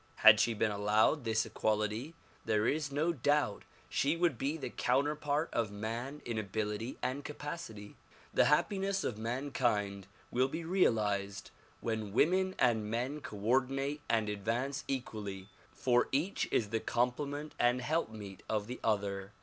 Had 0.25 0.39
she 0.39 0.55
been 0.55 0.71
allowed 0.71 1.25
this 1.25 1.45
equality 1.45 2.15
there 2.43 2.65
is 2.67 2.91
no 2.91 3.13
doubt 3.13 3.65
she 3.87 4.17
would 4.17 4.35
be 4.35 4.57
the 4.57 4.71
counterpart 4.71 5.47
of 5.53 5.69
man 5.69 6.23
in 6.25 6.39
ability 6.39 6.97
and 7.03 7.23
capacity. 7.23 7.93
The 8.33 8.45
happiness 8.45 9.03
of 9.03 9.19
mankind 9.19 10.07
will 10.31 10.47
be 10.47 10.63
realized 10.63 11.51
when 11.81 12.13
women 12.13 12.55
and 12.57 12.89
men 12.89 13.19
coordinate 13.21 14.01
and 14.09 14.27
advance 14.27 14.83
equally, 14.87 15.49
for 15.71 16.07
each 16.11 16.47
is 16.51 16.69
the 16.69 16.79
complement 16.79 17.53
and 17.59 17.79
helpmeet 17.79 18.41
of 18.49 18.65
the 18.65 18.79
other. 18.83 19.33